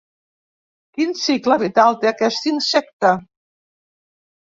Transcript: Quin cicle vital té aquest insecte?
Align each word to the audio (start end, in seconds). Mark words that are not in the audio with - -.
Quin 0.99 1.13
cicle 1.25 1.59
vital 1.65 2.01
té 2.07 2.11
aquest 2.15 2.51
insecte? 2.55 3.15